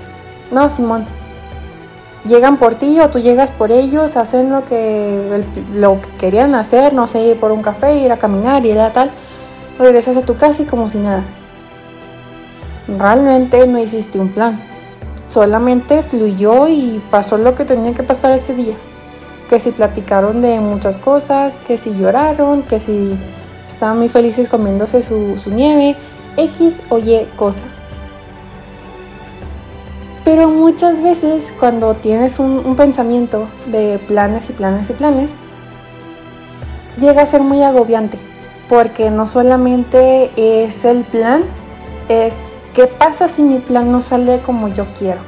No, 0.50 0.68
Simón, 0.70 1.06
llegan 2.26 2.56
por 2.56 2.74
ti 2.74 3.00
o 3.00 3.10
tú 3.10 3.18
llegas 3.18 3.50
por 3.50 3.72
ellos, 3.72 4.16
hacen 4.16 4.50
lo 4.50 4.64
que, 4.64 5.44
lo 5.74 6.00
que 6.00 6.08
querían 6.18 6.54
hacer, 6.54 6.94
no 6.94 7.06
sé, 7.06 7.22
ir 7.22 7.40
por 7.40 7.52
un 7.52 7.62
café, 7.62 7.98
ir 7.98 8.12
a 8.12 8.18
caminar, 8.18 8.64
ir 8.66 8.78
a 8.78 8.92
tal, 8.92 9.10
regresas 9.78 10.16
a 10.16 10.22
tu 10.22 10.36
casa 10.36 10.62
y 10.62 10.66
como 10.66 10.88
si 10.88 10.98
nada. 10.98 11.22
Realmente 12.88 13.66
no 13.66 13.78
hiciste 13.78 14.18
un 14.18 14.28
plan 14.28 14.72
solamente 15.32 16.02
fluyó 16.02 16.68
y 16.68 17.02
pasó 17.10 17.38
lo 17.38 17.54
que 17.54 17.64
tenía 17.64 17.94
que 17.94 18.02
pasar 18.02 18.32
ese 18.32 18.54
día. 18.54 18.74
Que 19.48 19.58
si 19.58 19.70
platicaron 19.70 20.42
de 20.42 20.60
muchas 20.60 20.98
cosas, 20.98 21.60
que 21.66 21.78
si 21.78 21.94
lloraron, 21.96 22.62
que 22.62 22.80
si 22.80 23.18
estaban 23.66 23.98
muy 23.98 24.08
felices 24.08 24.48
comiéndose 24.48 25.02
su, 25.02 25.36
nieve, 25.46 25.96
X 26.36 26.74
o 26.88 26.98
Y 26.98 27.26
cosa. 27.36 27.62
Pero 30.24 30.48
muchas 30.48 31.02
veces 31.02 31.52
cuando 31.58 31.94
tienes 31.94 32.38
un, 32.38 32.62
un, 32.64 32.76
pensamiento 32.76 33.48
de 33.66 33.98
planes 34.06 34.48
y 34.50 34.52
planes 34.52 34.88
y 34.88 34.92
planes, 34.92 35.32
llega 36.98 37.22
a 37.22 37.26
ser 37.26 37.42
muy 37.42 37.62
agobiante, 37.62 38.18
porque 38.68 39.10
no 39.10 39.26
solamente 39.26 40.30
es 40.36 40.84
el 40.84 41.02
plan, 41.02 41.42
es 42.08 42.36
¿Qué 42.74 42.86
pasa 42.86 43.28
si 43.28 43.42
mi 43.42 43.58
plan 43.58 43.92
no 43.92 44.00
sale 44.00 44.40
como 44.40 44.66
yo 44.68 44.86
quiero? 44.98 45.20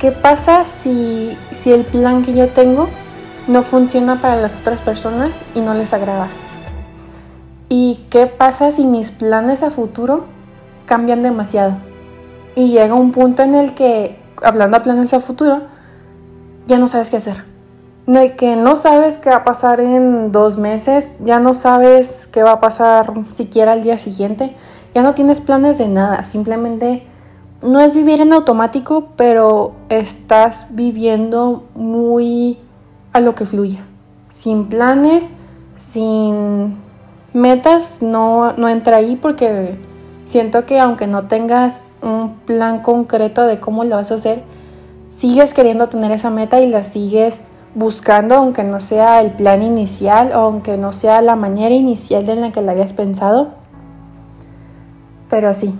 ¿Qué 0.00 0.12
pasa 0.12 0.64
si, 0.64 1.36
si 1.50 1.72
el 1.72 1.84
plan 1.84 2.22
que 2.22 2.34
yo 2.34 2.50
tengo 2.50 2.88
no 3.48 3.64
funciona 3.64 4.20
para 4.20 4.36
las 4.36 4.56
otras 4.58 4.80
personas 4.80 5.40
y 5.56 5.60
no 5.60 5.74
les 5.74 5.92
agrada? 5.92 6.28
¿Y 7.68 8.06
qué 8.10 8.26
pasa 8.26 8.70
si 8.72 8.84
mis 8.84 9.10
planes 9.10 9.62
a 9.62 9.70
futuro 9.70 10.24
cambian 10.86 11.22
demasiado? 11.22 11.76
Y 12.54 12.70
llega 12.70 12.94
un 12.94 13.12
punto 13.12 13.42
en 13.42 13.54
el 13.54 13.74
que, 13.74 14.18
hablando 14.42 14.78
de 14.78 14.84
planes 14.84 15.12
a 15.14 15.20
futuro, 15.20 15.62
ya 16.66 16.78
no 16.78 16.88
sabes 16.88 17.10
qué 17.10 17.18
hacer. 17.18 17.44
De 18.06 18.36
que 18.36 18.56
no 18.56 18.74
sabes 18.74 19.18
qué 19.18 19.30
va 19.30 19.36
a 19.36 19.44
pasar 19.44 19.80
en 19.80 20.32
dos 20.32 20.56
meses, 20.56 21.10
ya 21.22 21.40
no 21.40 21.52
sabes 21.52 22.26
qué 22.26 22.42
va 22.42 22.52
a 22.52 22.60
pasar 22.60 23.12
siquiera 23.30 23.72
al 23.72 23.82
día 23.82 23.98
siguiente 23.98 24.56
ya 24.94 25.02
no 25.02 25.14
tienes 25.14 25.40
planes 25.40 25.78
de 25.78 25.88
nada, 25.88 26.24
simplemente 26.24 27.04
no 27.62 27.80
es 27.80 27.94
vivir 27.94 28.20
en 28.20 28.32
automático, 28.32 29.08
pero 29.16 29.72
estás 29.88 30.68
viviendo 30.70 31.64
muy 31.74 32.58
a 33.12 33.20
lo 33.20 33.34
que 33.34 33.46
fluya, 33.46 33.84
sin 34.30 34.68
planes, 34.68 35.30
sin 35.76 36.76
metas, 37.32 38.02
no, 38.02 38.52
no 38.54 38.68
entra 38.68 38.96
ahí 38.96 39.16
porque 39.16 39.78
siento 40.24 40.66
que 40.66 40.80
aunque 40.80 41.06
no 41.06 41.26
tengas 41.28 41.82
un 42.02 42.36
plan 42.40 42.80
concreto 42.80 43.44
de 43.44 43.60
cómo 43.60 43.84
lo 43.84 43.96
vas 43.96 44.12
a 44.12 44.16
hacer, 44.16 44.42
sigues 45.10 45.54
queriendo 45.54 45.88
tener 45.88 46.12
esa 46.12 46.30
meta 46.30 46.60
y 46.60 46.68
la 46.68 46.82
sigues 46.82 47.40
buscando, 47.74 48.34
aunque 48.36 48.64
no 48.64 48.80
sea 48.80 49.20
el 49.20 49.32
plan 49.32 49.62
inicial 49.62 50.32
o 50.32 50.38
aunque 50.38 50.76
no 50.76 50.92
sea 50.92 51.22
la 51.22 51.36
manera 51.36 51.74
inicial 51.74 52.28
en 52.28 52.40
la 52.40 52.52
que 52.52 52.62
la 52.62 52.72
habías 52.72 52.92
pensado 52.92 53.58
pero 55.28 55.52
sí, 55.54 55.78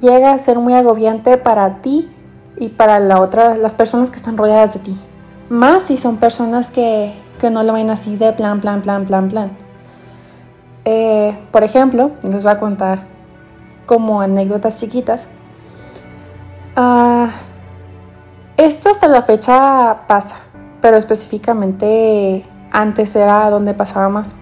llega 0.00 0.32
a 0.32 0.38
ser 0.38 0.58
muy 0.58 0.74
agobiante 0.74 1.36
para 1.38 1.80
ti 1.80 2.08
y 2.58 2.70
para 2.70 2.98
la 3.00 3.20
otra, 3.20 3.56
las 3.56 3.74
personas 3.74 4.10
que 4.10 4.16
están 4.16 4.36
rodeadas 4.36 4.74
de 4.74 4.80
ti. 4.80 4.96
Más 5.48 5.84
si 5.84 5.96
son 5.96 6.16
personas 6.18 6.70
que, 6.70 7.14
no 7.50 7.62
lo 7.62 7.72
ven 7.72 7.90
así 7.90 8.16
de 8.16 8.32
plan, 8.32 8.60
plan, 8.60 8.82
plan, 8.82 9.06
plan, 9.06 9.28
plan. 9.28 9.69
Eh, 10.84 11.38
por 11.50 11.62
ejemplo, 11.62 12.12
les 12.22 12.42
voy 12.42 12.52
a 12.52 12.58
contar 12.58 13.04
como 13.86 14.20
anécdotas 14.20 14.78
chiquitas. 14.78 15.28
Ah, 16.76 17.30
esto 18.56 18.90
hasta 18.90 19.08
la 19.08 19.22
fecha 19.22 20.06
pasa, 20.06 20.36
pero 20.80 20.96
específicamente 20.96 22.44
antes 22.70 23.16
era 23.16 23.50
donde 23.50 23.74
pasaba 23.74 24.08
más. 24.08 24.34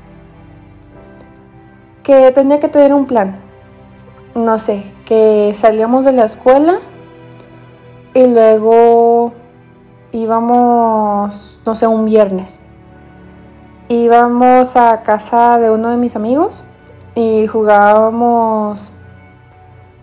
Que 2.02 2.30
tenía 2.32 2.60
que 2.60 2.68
tener 2.68 2.92
un 2.94 3.06
plan 3.06 3.48
no 4.38 4.58
sé, 4.58 4.84
que 5.04 5.52
salíamos 5.54 6.04
de 6.04 6.12
la 6.12 6.24
escuela 6.24 6.80
y 8.14 8.26
luego 8.26 9.32
íbamos, 10.12 11.60
no 11.64 11.74
sé, 11.74 11.86
un 11.86 12.04
viernes. 12.04 12.62
Íbamos 13.90 14.76
a 14.76 15.02
casa 15.02 15.56
de 15.56 15.70
uno 15.70 15.88
de 15.88 15.96
mis 15.96 16.14
amigos 16.14 16.62
y 17.14 17.46
jugábamos 17.46 18.92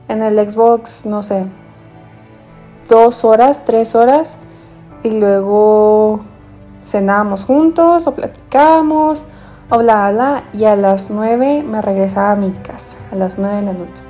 en 0.08 0.24
el 0.24 0.50
Xbox, 0.50 1.06
no 1.06 1.22
sé, 1.22 1.46
dos 2.90 3.24
horas, 3.24 3.64
tres 3.64 3.94
horas 3.94 4.40
y 5.04 5.12
luego 5.20 6.22
cenábamos 6.84 7.46
juntos 7.46 8.08
o 8.08 8.16
platicábamos 8.16 9.28
o 9.70 9.78
bla 9.78 10.12
bla 10.12 10.44
y 10.52 10.66
a 10.66 10.76
las 10.76 11.12
nueve 11.12 11.62
me 11.62 11.80
regresaba 11.80 12.32
a 12.32 12.36
mi 12.36 12.50
casa, 12.54 12.98
a 13.12 13.16
las 13.16 13.38
nueve 13.38 13.58
de 13.58 13.62
la 13.62 13.74
noche. 13.74 14.02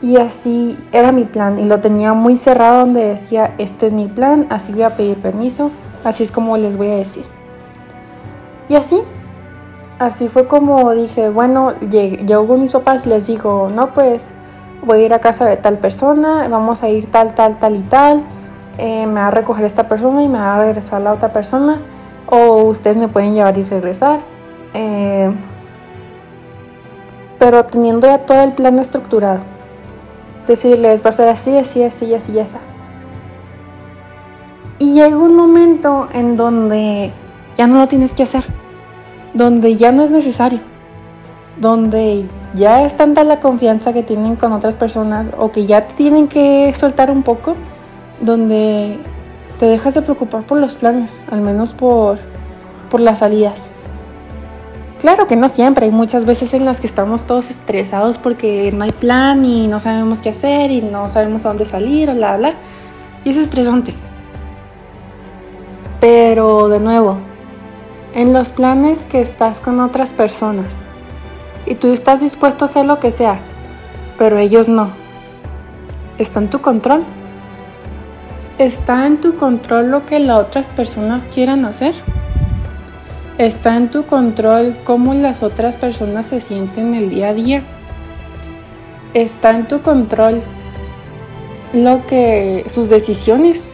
Y 0.00 0.16
así 0.16 0.74
era 0.92 1.12
mi 1.12 1.24
plan 1.26 1.58
y 1.58 1.64
lo 1.64 1.82
tenía 1.82 2.14
muy 2.14 2.38
cerrado 2.38 2.80
donde 2.80 3.04
decía, 3.04 3.54
este 3.58 3.88
es 3.88 3.92
mi 3.92 4.08
plan, 4.08 4.46
así 4.48 4.72
voy 4.72 4.84
a 4.84 4.96
pedir 4.96 5.20
permiso, 5.20 5.70
así 6.02 6.22
es 6.22 6.32
como 6.32 6.56
les 6.56 6.78
voy 6.78 6.88
a 6.88 6.96
decir. 6.96 7.39
Y 8.70 8.76
así, 8.76 9.02
así 9.98 10.28
fue 10.28 10.46
como 10.46 10.92
dije, 10.92 11.28
bueno, 11.28 11.74
llegó 11.80 12.56
mis 12.56 12.70
papás 12.70 13.04
y 13.04 13.08
les 13.08 13.26
dijo, 13.26 13.68
no, 13.74 13.92
pues 13.92 14.30
voy 14.84 15.00
a 15.00 15.06
ir 15.06 15.12
a 15.12 15.18
casa 15.18 15.44
de 15.44 15.56
tal 15.56 15.78
persona, 15.78 16.46
vamos 16.46 16.84
a 16.84 16.88
ir 16.88 17.10
tal, 17.10 17.34
tal, 17.34 17.58
tal 17.58 17.74
y 17.74 17.82
tal, 17.82 18.22
eh, 18.78 19.08
me 19.08 19.14
va 19.14 19.26
a 19.26 19.30
recoger 19.32 19.64
esta 19.64 19.88
persona 19.88 20.22
y 20.22 20.28
me 20.28 20.38
va 20.38 20.54
a 20.54 20.60
regresar 20.60 21.00
la 21.00 21.12
otra 21.12 21.32
persona, 21.32 21.80
o 22.28 22.62
ustedes 22.62 22.96
me 22.96 23.08
pueden 23.08 23.34
llevar 23.34 23.58
y 23.58 23.64
regresar. 23.64 24.20
Eh, 24.72 25.34
pero 27.40 27.64
teniendo 27.64 28.06
ya 28.06 28.18
todo 28.18 28.40
el 28.44 28.52
plan 28.52 28.78
estructurado 28.78 29.40
decirles, 30.46 31.04
va 31.04 31.08
a 31.08 31.12
ser 31.12 31.26
así, 31.26 31.58
así, 31.58 31.82
así, 31.82 32.14
así, 32.14 32.38
así. 32.38 32.56
Y 34.78 34.94
llega 34.94 35.16
un 35.16 35.34
momento 35.34 36.06
en 36.12 36.36
donde 36.36 37.12
ya 37.56 37.66
no 37.66 37.78
lo 37.78 37.88
tienes 37.88 38.14
que 38.14 38.22
hacer. 38.22 38.44
donde 39.32 39.76
ya 39.76 39.92
no 39.92 40.02
es 40.02 40.10
necesario, 40.10 40.58
donde 41.60 42.26
ya 42.54 42.82
es 42.82 42.96
tanta 42.96 43.22
la 43.22 43.38
confianza 43.38 43.92
que 43.92 44.02
tienen 44.02 44.34
con 44.34 44.52
otras 44.52 44.74
personas 44.74 45.30
o 45.38 45.52
que 45.52 45.66
ya 45.66 45.86
tienen 45.86 46.26
que 46.26 46.72
soltar 46.74 47.10
un 47.10 47.22
poco, 47.22 47.54
donde 48.20 48.98
te 49.58 49.66
dejas 49.66 49.94
de 49.94 50.02
preocupar 50.02 50.42
por 50.42 50.58
los 50.58 50.74
planes, 50.74 51.22
al 51.30 51.42
menos 51.42 51.72
por, 51.72 52.18
por 52.90 53.00
las 53.00 53.20
salidas. 53.20 53.68
Claro 54.98 55.26
que 55.26 55.36
no 55.36 55.48
siempre, 55.48 55.86
hay 55.86 55.92
muchas 55.92 56.26
veces 56.26 56.52
en 56.52 56.64
las 56.64 56.80
que 56.80 56.86
estamos 56.86 57.22
todos 57.22 57.50
estresados 57.50 58.18
porque 58.18 58.70
no 58.72 58.84
hay 58.84 58.92
plan 58.92 59.44
y 59.44 59.66
no 59.66 59.80
sabemos 59.80 60.20
qué 60.20 60.30
hacer 60.30 60.70
y 60.70 60.82
no 60.82 61.08
sabemos 61.08 61.46
a 61.46 61.48
dónde 61.48 61.64
salir 61.66 62.10
o 62.10 62.14
bla 62.14 62.36
bla. 62.36 62.54
Y 63.24 63.30
es 63.30 63.36
estresante. 63.36 63.94
Pero 66.00 66.68
de 66.68 66.80
nuevo, 66.80 67.18
en 68.14 68.32
los 68.32 68.52
planes 68.52 69.04
que 69.04 69.20
estás 69.20 69.60
con 69.60 69.80
otras 69.80 70.10
personas 70.10 70.82
y 71.66 71.74
tú 71.74 71.92
estás 71.92 72.20
dispuesto 72.20 72.64
a 72.64 72.68
hacer 72.68 72.86
lo 72.86 72.98
que 72.98 73.10
sea, 73.10 73.40
pero 74.18 74.38
ellos 74.38 74.68
no. 74.68 74.90
¿Está 76.18 76.40
en 76.40 76.48
tu 76.48 76.60
control? 76.60 77.04
¿Está 78.58 79.06
en 79.06 79.20
tu 79.20 79.36
control 79.36 79.90
lo 79.90 80.06
que 80.06 80.18
las 80.18 80.38
otras 80.38 80.66
personas 80.66 81.24
quieran 81.24 81.64
hacer? 81.64 81.94
¿Está 83.38 83.76
en 83.76 83.90
tu 83.90 84.04
control 84.04 84.76
cómo 84.84 85.14
las 85.14 85.42
otras 85.42 85.76
personas 85.76 86.26
se 86.26 86.40
sienten 86.40 86.94
el 86.94 87.08
día 87.08 87.28
a 87.28 87.34
día? 87.34 87.62
¿Está 89.14 89.50
en 89.50 89.66
tu 89.66 89.80
control 89.80 90.42
lo 91.72 92.06
que 92.06 92.64
sus 92.68 92.90
decisiones? 92.90 93.72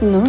No 0.00 0.24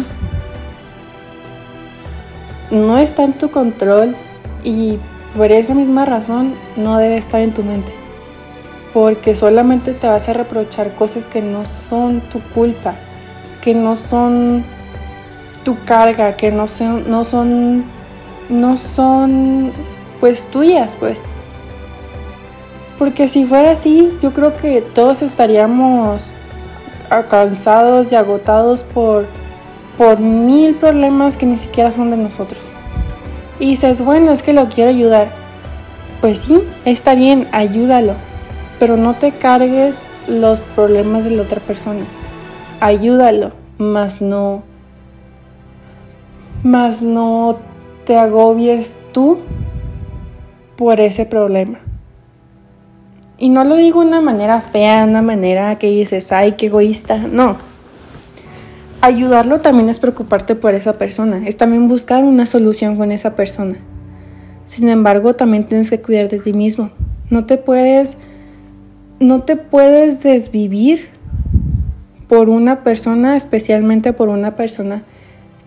no 2.70 2.98
está 2.98 3.24
en 3.24 3.32
tu 3.32 3.50
control 3.50 4.14
y 4.62 4.98
por 5.36 5.50
esa 5.52 5.74
misma 5.74 6.04
razón 6.04 6.54
no 6.76 6.98
debe 6.98 7.16
estar 7.16 7.40
en 7.40 7.52
tu 7.52 7.62
mente. 7.62 7.92
Porque 8.92 9.34
solamente 9.34 9.92
te 9.92 10.08
vas 10.08 10.28
a 10.28 10.32
reprochar 10.32 10.94
cosas 10.94 11.28
que 11.28 11.42
no 11.42 11.64
son 11.64 12.20
tu 12.20 12.40
culpa, 12.54 12.94
que 13.62 13.74
no 13.74 13.94
son 13.94 14.64
tu 15.64 15.76
carga, 15.84 16.36
que 16.36 16.50
no 16.50 16.66
son, 16.66 17.08
no 17.08 17.24
son, 17.24 17.84
no 18.48 18.76
son 18.76 19.72
pues 20.18 20.44
tuyas, 20.50 20.96
pues. 20.98 21.22
Porque 22.98 23.28
si 23.28 23.44
fuera 23.44 23.72
así, 23.72 24.12
yo 24.20 24.32
creo 24.34 24.56
que 24.56 24.82
todos 24.82 25.22
estaríamos 25.22 26.28
cansados 27.28 28.12
y 28.12 28.14
agotados 28.14 28.82
por 28.82 29.26
por 30.00 30.18
mil 30.18 30.76
problemas 30.76 31.36
que 31.36 31.44
ni 31.44 31.58
siquiera 31.58 31.92
son 31.92 32.08
de 32.08 32.16
nosotros. 32.16 32.70
Y 33.58 33.68
dices, 33.68 34.02
bueno, 34.02 34.32
es 34.32 34.42
que 34.42 34.54
lo 34.54 34.70
quiero 34.70 34.88
ayudar. 34.88 35.28
Pues 36.22 36.38
sí, 36.38 36.58
está 36.86 37.14
bien, 37.14 37.46
ayúdalo, 37.52 38.14
pero 38.78 38.96
no 38.96 39.12
te 39.16 39.32
cargues 39.32 40.06
los 40.26 40.60
problemas 40.60 41.26
de 41.26 41.32
la 41.32 41.42
otra 41.42 41.60
persona. 41.60 42.06
Ayúdalo, 42.80 43.52
más 43.76 44.22
no 44.22 44.62
más 46.62 47.02
no 47.02 47.58
te 48.06 48.16
agobies 48.16 48.96
tú 49.12 49.40
por 50.76 50.98
ese 50.98 51.26
problema. 51.26 51.80
Y 53.36 53.50
no 53.50 53.64
lo 53.64 53.76
digo 53.76 54.00
de 54.00 54.06
una 54.06 54.22
manera 54.22 54.62
fea, 54.62 55.04
una 55.04 55.20
manera 55.20 55.76
que 55.76 55.88
dices, 55.88 56.32
ay, 56.32 56.52
qué 56.52 56.66
egoísta. 56.68 57.18
No, 57.18 57.68
ayudarlo 59.00 59.60
también 59.60 59.88
es 59.88 59.98
preocuparte 59.98 60.54
por 60.54 60.74
esa 60.74 60.98
persona, 60.98 61.46
es 61.46 61.56
también 61.56 61.88
buscar 61.88 62.24
una 62.24 62.46
solución 62.46 62.96
con 62.96 63.12
esa 63.12 63.34
persona. 63.36 63.76
Sin 64.66 64.88
embargo, 64.88 65.34
también 65.34 65.64
tienes 65.64 65.90
que 65.90 66.00
cuidar 66.00 66.28
de 66.28 66.38
ti 66.38 66.52
mismo. 66.52 66.90
No 67.28 67.46
te 67.46 67.56
puedes 67.56 68.18
no 69.18 69.40
te 69.40 69.56
puedes 69.56 70.22
desvivir 70.22 71.08
por 72.26 72.48
una 72.48 72.82
persona, 72.82 73.36
especialmente 73.36 74.14
por 74.14 74.30
una 74.30 74.56
persona 74.56 75.02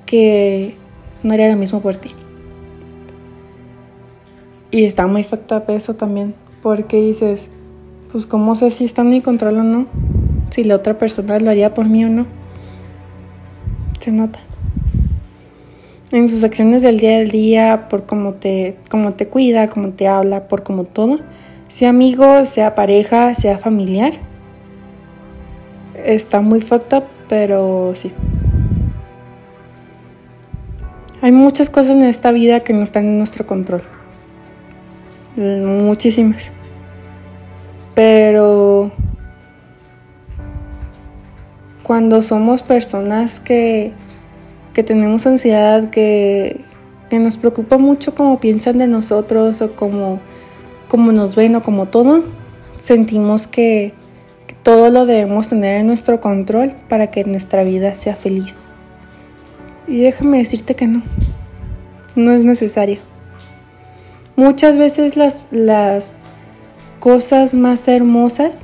que 0.07 0.75
no 1.21 1.33
haría 1.33 1.49
lo 1.49 1.57
mismo 1.57 1.81
por 1.81 1.95
ti. 1.97 2.09
Y 4.71 4.85
está 4.85 5.05
muy 5.05 5.23
facta 5.23 5.63
eso 5.67 5.93
también, 5.93 6.33
porque 6.63 6.99
dices, 6.99 7.51
pues 8.11 8.25
cómo 8.25 8.55
sé 8.55 8.71
si 8.71 8.85
está 8.85 9.03
en 9.03 9.11
mi 9.11 9.21
control 9.21 9.59
o 9.59 9.63
no, 9.63 9.85
si 10.49 10.63
la 10.63 10.75
otra 10.75 10.97
persona 10.97 11.37
lo 11.37 11.51
haría 11.51 11.75
por 11.75 11.87
mí 11.87 12.05
o 12.05 12.09
no 12.09 12.25
se 14.03 14.11
nota. 14.11 14.39
En 16.11 16.27
sus 16.27 16.43
acciones 16.43 16.83
del 16.83 16.99
día 16.99 17.17
a 17.17 17.23
día, 17.23 17.87
por 17.89 18.05
cómo 18.05 18.33
te, 18.33 18.75
cómo 18.89 19.13
te 19.13 19.27
cuida, 19.27 19.69
cómo 19.69 19.89
te 19.89 20.07
habla, 20.07 20.47
por 20.47 20.63
cómo 20.63 20.83
todo, 20.83 21.19
sea 21.69 21.89
amigo, 21.89 22.45
sea 22.45 22.75
pareja, 22.75 23.33
sea 23.33 23.57
familiar. 23.57 24.13
Está 26.03 26.41
muy 26.41 26.59
fucked 26.59 26.97
up, 26.97 27.03
pero 27.29 27.93
sí. 27.95 28.11
Hay 31.21 31.31
muchas 31.31 31.69
cosas 31.69 31.95
en 31.95 32.03
esta 32.03 32.33
vida 32.33 32.59
que 32.59 32.73
no 32.73 32.83
están 32.83 33.05
en 33.05 33.17
nuestro 33.17 33.47
control. 33.47 33.81
Muchísimas. 35.37 36.51
Pero 37.95 38.91
cuando 41.93 42.23
somos 42.23 42.63
personas 42.63 43.39
que, 43.39 43.93
tenemos 44.73 45.27
ansiedad, 45.27 45.91
que, 45.91 46.61
nos 47.11 47.37
preocupa 47.37 47.77
mucho 47.77 48.15
cómo 48.15 48.39
piensan 48.39 48.79
de 48.79 48.87
nosotros 48.87 49.61
o 49.61 49.75
cómo, 49.75 50.19
nos 50.91 51.35
ven 51.35 51.55
o 51.55 51.61
como 51.61 51.89
todo, 51.89 52.23
sentimos 52.79 53.45
que, 53.45 53.93
que 54.47 54.55
todo 54.55 54.89
lo 54.89 55.05
debemos 55.05 55.49
tener 55.49 55.81
en 55.81 55.85
nuestro 55.85 56.19
control 56.19 56.73
para 56.89 57.11
que 57.11 57.25
nuestra 57.25 57.63
vida 57.63 57.93
sea 57.93 58.15
feliz. 58.15 58.57
Y 59.87 59.99
déjame 59.99 60.39
decirte 60.39 60.75
que 60.75 60.87
no, 60.87 61.03
no 62.15 62.31
es 62.31 62.43
necesario. 62.43 63.01
Muchas 64.35 64.77
veces 64.77 65.15
las, 65.15 65.45
las 65.51 66.17
cosas 66.99 67.53
más 67.53 67.87
hermosas 67.87 68.63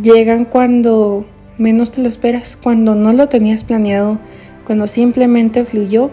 llegan 0.00 0.44
cuando 0.44 1.26
menos 1.58 1.92
te 1.92 2.02
lo 2.02 2.08
esperas, 2.08 2.56
cuando 2.56 2.94
no 2.94 3.12
lo 3.12 3.28
tenías 3.28 3.64
planeado, 3.64 4.18
cuando 4.64 4.86
simplemente 4.86 5.64
fluyó, 5.64 6.10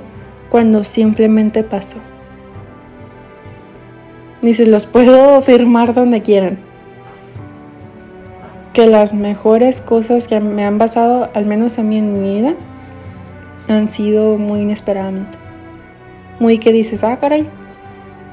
cuando 0.49 0.83
simplemente 0.83 1.63
pasó. 1.63 1.97
Ni 4.41 4.53
se 4.53 4.65
los 4.65 4.85
puedo 4.85 5.41
firmar 5.41 5.93
donde 5.93 6.21
quieran. 6.21 6.59
Que 8.73 8.87
las 8.87 9.13
mejores 9.13 9.81
cosas 9.81 10.27
que 10.27 10.39
me 10.39 10.65
han 10.65 10.77
pasado, 10.77 11.29
al 11.33 11.45
menos 11.45 11.79
a 11.79 11.83
mí 11.83 11.97
en 11.97 12.13
mi 12.13 12.35
vida, 12.35 12.53
han 13.67 13.87
sido 13.87 14.37
muy 14.37 14.61
inesperadamente. 14.61 15.37
Muy 16.39 16.57
que 16.57 16.71
dices, 16.71 17.03
ah, 17.03 17.17
caray, 17.17 17.47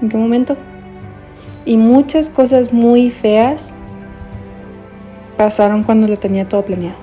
¿en 0.00 0.08
qué 0.08 0.16
momento? 0.16 0.56
Y 1.64 1.76
muchas 1.76 2.28
cosas 2.28 2.72
muy 2.72 3.10
feas 3.10 3.74
pasaron 5.36 5.82
cuando 5.82 6.08
lo 6.08 6.16
tenía 6.16 6.48
todo 6.48 6.62
planeado. 6.62 6.96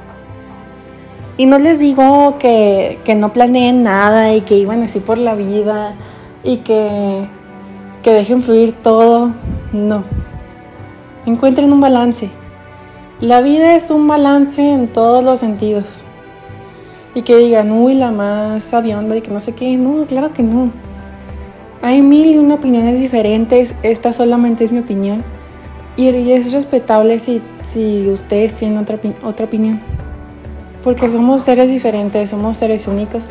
Y 1.36 1.48
no 1.48 1.58
les 1.58 1.80
digo 1.80 2.38
que, 2.38 3.00
no 3.18 3.34
planeen 3.34 3.84
nada 3.84 4.34
y 4.34 4.42
que 4.42 4.56
iban 4.56 4.84
así 4.84 5.00
por 5.00 5.18
la 5.18 5.34
vida 5.34 5.96
y 6.44 6.58
que, 6.58 7.28
que 8.04 8.14
dejen 8.14 8.44
fluir 8.44 8.74
todo. 8.74 9.32
No. 9.72 10.04
Encuentren 11.26 11.74
un 11.74 11.82
balance. 11.82 12.30
La 13.20 13.42
vida 13.42 13.76
es 13.76 13.90
un 13.90 14.08
balance 14.08 14.62
en 14.62 14.88
todos 14.88 15.24
los 15.24 15.40
sentidos. 15.40 16.04
Y 17.16 17.22
que 17.24 17.38
digan, 17.38 17.72
uy, 17.72 17.96
la 17.96 18.12
más 18.12 18.64
sabionda 18.64 19.16
y 19.16 19.22
que 19.22 19.32
no 19.32 19.40
sé 19.40 19.54
qué. 19.54 19.76
No, 19.78 20.06
claro 20.06 20.34
que 20.34 20.44
no. 20.44 20.72
Hay 21.82 22.02
mil 22.02 22.32
y 22.32 22.38
una 22.38 22.56
opiniones 22.56 23.00
diferentes. 23.00 23.76
Esta 23.82 24.14
solamente 24.14 24.66
es 24.66 24.72
mi 24.72 24.80
opinión. 24.80 25.24
Y 25.96 26.32
es 26.32 26.52
respetable 26.52 27.20
si, 27.20 27.42
si 27.68 28.10
ustedes 28.10 28.54
tienen 28.54 28.78
otra, 28.78 29.00
otra 29.24 29.46
opinión 29.46 29.80
porque 30.84 31.10
somos 31.10 31.42
seres 31.42 31.72
diferentes, 31.72 32.30
somos 32.30 32.58
seres 32.58 32.88
únicos, 32.88 33.26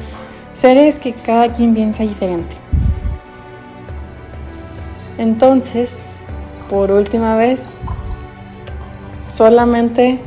seres 0.55 0.99
que 0.99 1.13
cada 1.13 1.53
quien 1.53 1.75
piensa 1.75 2.03
diferente. 2.03 2.57
Entonces, 5.19 6.15
por 6.71 6.91
última 6.91 7.37
vez, 7.37 7.71
solamente 9.29 10.19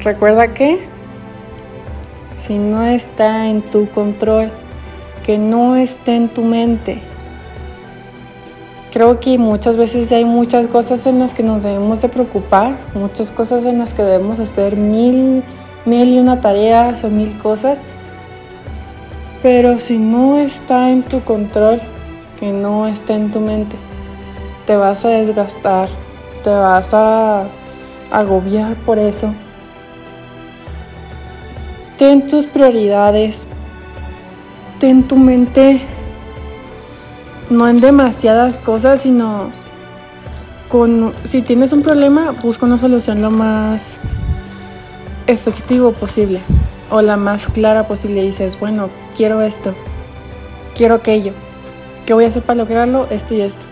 recuerda 0.00 0.54
que 0.54 0.86
si 2.38 2.56
no 2.56 2.82
está 2.82 3.48
en 3.48 3.60
tu 3.60 3.90
control, 3.90 4.50
que 5.26 5.36
no 5.36 5.74
esté 5.76 6.14
en 6.14 6.28
tu 6.28 6.42
mente, 6.42 7.02
creo 8.92 9.20
que 9.20 9.38
muchas 9.38 9.76
veces 9.76 10.10
hay 10.12 10.24
muchas 10.24 10.66
cosas 10.68 11.06
en 11.06 11.18
las 11.18 11.34
que 11.34 11.42
nos 11.42 11.62
debemos 11.62 12.02
de 12.02 12.08
preocupar, 12.08 12.76
muchas 12.94 13.30
cosas 13.30 13.64
en 13.64 13.78
las 13.78 13.94
que 13.94 14.02
debemos 14.02 14.38
hacer 14.38 14.76
mil 14.76 15.42
mil 15.84 16.08
y 16.08 16.18
una 16.18 16.40
tareas 16.40 17.04
o 17.04 17.10
mil 17.10 17.36
cosas, 17.38 17.82
pero 19.42 19.78
si 19.78 19.98
no 19.98 20.38
está 20.38 20.90
en 20.90 21.02
tu 21.02 21.20
control, 21.22 21.80
que 22.38 22.52
no 22.52 22.86
esté 22.86 23.14
en 23.14 23.30
tu 23.30 23.40
mente. 23.40 23.76
Te 24.66 24.76
vas 24.76 25.04
a 25.04 25.08
desgastar, 25.08 25.88
te 26.44 26.50
vas 26.50 26.92
a 26.94 27.46
agobiar 28.10 28.74
por 28.76 28.98
eso. 28.98 29.32
Ten 31.98 32.26
tus 32.26 32.46
prioridades, 32.46 33.46
ten 34.78 35.02
tu 35.02 35.16
mente 35.16 35.80
no 37.50 37.66
en 37.68 37.78
demasiadas 37.78 38.56
cosas, 38.56 39.02
sino 39.02 39.50
con 40.68 41.12
si 41.24 41.42
tienes 41.42 41.72
un 41.72 41.82
problema, 41.82 42.30
busca 42.42 42.64
una 42.64 42.78
solución 42.78 43.20
lo 43.20 43.30
más 43.30 43.98
efectivo 45.26 45.92
posible 45.92 46.40
o 46.90 47.02
la 47.02 47.16
más 47.16 47.48
clara 47.48 47.86
posible. 47.86 48.22
Y 48.22 48.26
dices, 48.26 48.58
bueno, 48.58 48.88
quiero 49.16 49.42
esto, 49.42 49.74
quiero 50.76 50.94
aquello. 50.94 51.32
¿Qué 52.06 52.14
voy 52.14 52.24
a 52.24 52.28
hacer 52.28 52.42
para 52.42 52.58
lograrlo? 52.58 53.06
Esto 53.10 53.34
y 53.34 53.40
esto. 53.40 53.66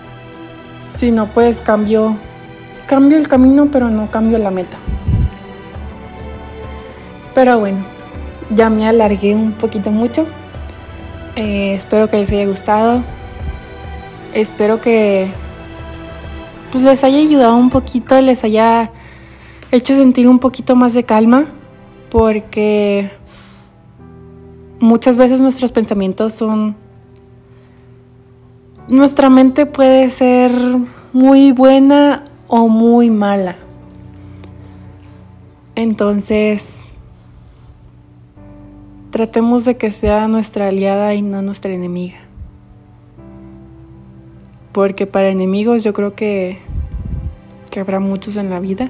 Si 0.97 1.13
no, 1.13 1.29
pues 1.29 1.61
cambio, 1.61 2.17
cambio 2.87 3.17
el 3.17 3.29
camino, 3.29 3.69
pero 3.71 3.89
no 3.89 4.11
cambio 4.11 4.39
la 4.39 4.51
meta. 4.51 4.79
Pero 7.35 7.61
bueno, 7.61 7.79
ya 8.51 8.69
me 8.71 8.89
alargué 8.89 9.35
un 9.35 9.53
poquito 9.53 9.93
mucho. 9.93 10.27
Eh, 11.37 11.75
espero 11.75 12.11
que 12.11 12.17
les 12.17 12.33
haya 12.33 12.47
gustado. 12.47 13.03
Espero 14.39 14.81
que 14.81 15.33
pues 16.71 16.85
les 16.85 17.03
haya 17.03 17.19
ayudado 17.19 17.57
un 17.57 17.71
poquito, 17.71 18.21
les 18.21 18.45
haya 18.45 18.93
hecho 19.73 19.97
sentir 19.97 20.29
un 20.29 20.39
poquito 20.39 20.77
más 20.77 20.95
de 20.95 21.03
calma, 21.03 21.49
porque 22.09 23.11
muchas 24.79 25.17
veces 25.17 25.41
nuestros 25.41 25.73
pensamientos 25.73 26.35
son... 26.35 26.77
Nuestra 28.87 29.29
mente 29.29 29.67
puede 29.67 30.09
ser 30.09 30.53
muy 31.13 31.51
buena 31.51 32.23
o 32.47 32.69
muy 32.69 33.11
mala. 33.11 33.57
Entonces, 35.75 36.87
tratemos 39.11 39.65
de 39.65 39.77
que 39.77 39.91
sea 39.91 40.29
nuestra 40.29 40.69
aliada 40.69 41.13
y 41.15 41.23
no 41.23 41.43
nuestra 41.43 41.73
enemiga. 41.73 42.28
Porque 44.79 45.09
para 45.09 45.29
enemigos 45.29 45.83
yo 45.83 45.93
creo 45.93 46.15
que, 46.15 46.61
que 47.69 47.81
habrá 47.81 47.99
muchos 47.99 48.37
en 48.37 48.49
la 48.49 48.61
vida. 48.61 48.89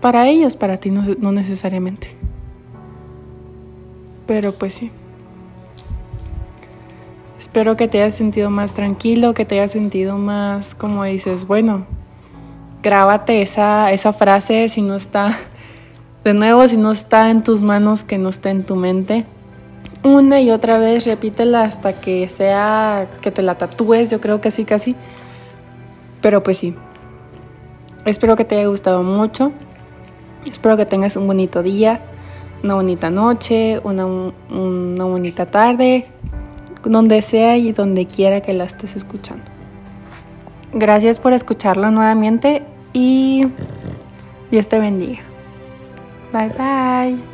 Para 0.00 0.28
ellos, 0.28 0.56
para 0.56 0.78
ti 0.78 0.90
no, 0.90 1.04
no 1.18 1.30
necesariamente. 1.30 2.16
Pero 4.26 4.52
pues 4.52 4.72
sí. 4.72 4.90
Espero 7.38 7.76
que 7.76 7.86
te 7.86 8.00
hayas 8.00 8.14
sentido 8.14 8.48
más 8.48 8.72
tranquilo, 8.72 9.34
que 9.34 9.44
te 9.44 9.60
hayas 9.60 9.72
sentido 9.72 10.16
más, 10.16 10.74
como 10.74 11.04
dices, 11.04 11.46
bueno, 11.46 11.84
grábate 12.82 13.42
esa, 13.42 13.92
esa 13.92 14.14
frase 14.14 14.70
si 14.70 14.80
no 14.80 14.96
está, 14.96 15.38
de 16.24 16.32
nuevo, 16.32 16.66
si 16.66 16.78
no 16.78 16.92
está 16.92 17.28
en 17.28 17.42
tus 17.42 17.62
manos, 17.62 18.04
que 18.04 18.16
no 18.16 18.30
está 18.30 18.48
en 18.48 18.64
tu 18.64 18.76
mente. 18.76 19.26
Una 20.04 20.40
y 20.40 20.50
otra 20.50 20.78
vez 20.78 21.06
repítela 21.06 21.62
hasta 21.62 21.92
que 21.92 22.28
sea, 22.28 23.08
que 23.20 23.30
te 23.30 23.42
la 23.42 23.56
tatúes, 23.56 24.10
yo 24.10 24.20
creo 24.20 24.40
que 24.40 24.50
sí, 24.50 24.64
casi. 24.64 24.96
Pero 26.20 26.42
pues 26.42 26.58
sí. 26.58 26.76
Espero 28.04 28.34
que 28.34 28.44
te 28.44 28.56
haya 28.56 28.66
gustado 28.66 29.02
mucho. 29.02 29.52
Espero 30.50 30.76
que 30.76 30.86
tengas 30.86 31.16
un 31.16 31.26
bonito 31.26 31.62
día 31.62 32.00
una 32.62 32.74
bonita 32.74 33.10
noche, 33.10 33.80
una, 33.82 34.06
una 34.06 35.04
bonita 35.04 35.46
tarde, 35.46 36.06
donde 36.84 37.22
sea 37.22 37.56
y 37.56 37.72
donde 37.72 38.06
quiera 38.06 38.40
que 38.40 38.52
la 38.52 38.64
estés 38.64 38.96
escuchando. 38.96 39.44
Gracias 40.72 41.18
por 41.18 41.32
escucharlo 41.32 41.90
nuevamente 41.90 42.62
y 42.92 43.46
Dios 44.50 44.68
te 44.68 44.78
bendiga. 44.78 45.20
Bye 46.32 46.48
bye. 46.50 47.31